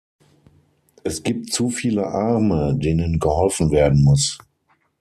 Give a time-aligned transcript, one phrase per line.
[1.03, 4.39] Es gibt zu viele Arme, denen geholfen werden muss.